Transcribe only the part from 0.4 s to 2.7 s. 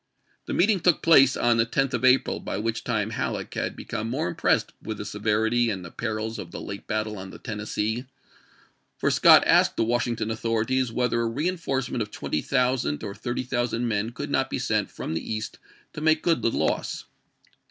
The meeting took place on the 10th of April, by